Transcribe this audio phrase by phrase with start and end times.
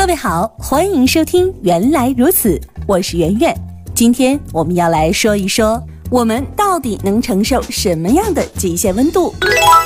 [0.00, 3.54] 各位好，欢迎收听《原来如此》，我是圆圆。
[3.94, 5.78] 今天我们要来说一说，
[6.10, 9.34] 我们到底能承受什么样的极限温度？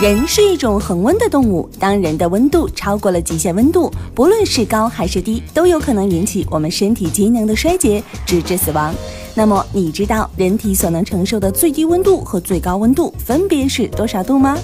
[0.00, 8.94] 人是一种恒温的动物，当人的温度超过了极限温度，不论是高还是低，都有可能引起我们身体机能的衰竭，直至死亡。
[9.34, 14.56] 那么，你知道人体所能承受的最低温度和最高温度分别是多少度吗？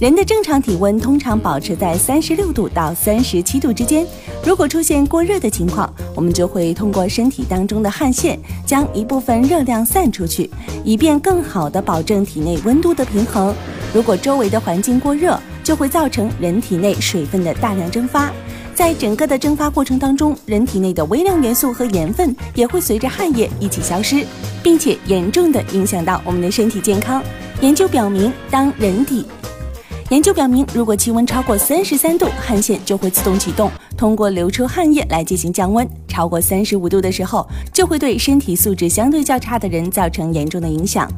[0.00, 4.06] 人的正常体温通常保持在三十六度到三十七度之间。
[4.44, 10.50] 如果出现过热的情况，我们就会通过身体当中的汗腺将一部分热量散出去，
[10.84, 13.54] 以便更好的保证体内温度的平衡。
[13.92, 18.30] 如果周围的环境过热，就会造成人体内水分的大量蒸发。
[18.74, 24.26] 在整个的蒸发过程当中，人体内的微量元素和盐分也会随着汗液一起消失，
[24.64, 27.22] 并且严重的影响到我们的身体健康。
[27.60, 29.24] 研究表明，当人体
[30.10, 35.88] 研究表明，如果气温超过三十三度，汗腺就会自动启动，通过流出汗液来进行降温。
[36.06, 41.10] 超过三十五度的时候，就会对身体素质相对较差的人造成严重的影响。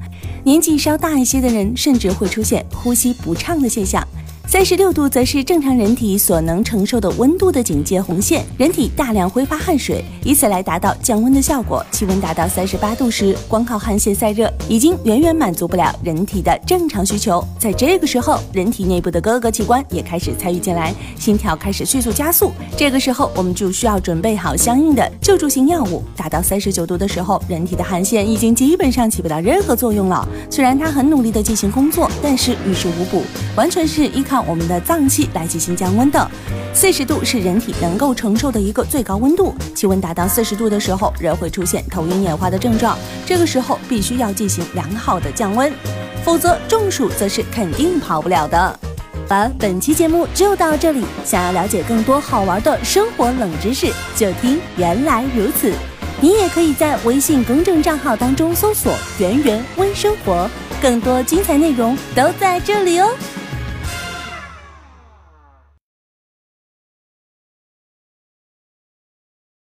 [0.45, 4.07] 年纪稍大一些的人，甚至会出现呼吸不畅的现象。
[4.49, 11.85] 三十六度则是正常人体所能承受的温度的警戒红线，人体大量挥发汗水，以此来达到降温的效果。
[11.91, 17.45] 气温达到三十八度时，光靠汗腺散热已经远远满足不了人体的正常需求。
[17.59, 22.53] 在这个时候，人体内部的各个器官也开始参与进来，心跳开始迅速加速。
[22.77, 26.05] 这个时候，我们就需要准备好相应的救助性药物。
[26.17, 30.27] 达到三十九度的时候，人体的汗腺已经基本上起不到任何作用了。
[30.49, 33.25] 虽然它很努力的进行工作，但是于事无补，
[33.57, 34.36] 完全是依靠。
[34.43, 36.31] 我们的脏器来进行降温的，
[36.75, 39.55] 四十度是人体能够承受的一个最高温度。
[39.75, 45.73] 气温达到四十度的时候，人会出现头晕眼花的症状，这个时候必须要进行良好的降温，
[46.25, 48.81] 否则中暑则是肯定跑不了的。
[49.29, 51.05] 好，本期节目就到这里。
[51.25, 55.73] 想要了解更多好玩的生活冷知识，就听原来如此。
[56.21, 60.49] 你也可以在微信公众账号当中搜索“圆圆微生活”，
[60.81, 63.11] 更多精彩内容都在这里哦。